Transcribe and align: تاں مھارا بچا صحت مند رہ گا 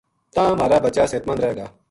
تاں 0.35 0.51
مھارا 0.59 0.77
بچا 0.85 1.03
صحت 1.11 1.23
مند 1.27 1.39
رہ 1.43 1.51
گا 1.57 1.65